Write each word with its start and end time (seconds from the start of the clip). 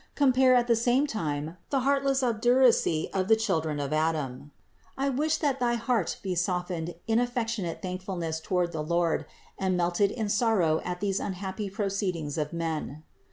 Compare 0.15 0.55
at 0.55 0.65
the 0.65 0.75
same 0.75 1.05
time 1.05 1.57
the 1.69 1.81
heartless 1.81 2.23
obduracy 2.23 3.07
of 3.13 3.27
the 3.27 3.35
children 3.35 3.79
of 3.79 3.93
Adam. 3.93 4.49
I 4.97 5.09
wish 5.09 5.37
that 5.37 5.59
thy 5.59 5.75
heart 5.75 6.17
be 6.23 6.33
softened 6.33 6.95
in 7.05 7.19
affectionate 7.19 7.83
thankfulness 7.83 8.39
toward 8.39 8.71
the 8.71 8.81
Lord 8.81 9.27
and 9.59 9.77
melted 9.77 10.09
in 10.09 10.27
sorrow 10.27 10.81
at 10.83 11.01
these 11.01 11.19
unhappy 11.19 11.69
proceedings 11.69 12.39
of 12.39 12.51
men. 12.51 13.03